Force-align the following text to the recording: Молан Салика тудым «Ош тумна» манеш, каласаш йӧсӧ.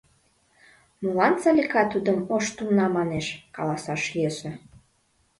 Молан 1.01 1.33
Салика 1.41 1.83
тудым 1.93 2.17
«Ош 2.35 2.45
тумна» 2.55 2.85
манеш, 2.97 3.25
каласаш 3.55 4.03
йӧсӧ. 4.19 4.51